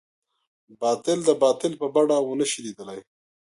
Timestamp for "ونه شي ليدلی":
2.21-2.99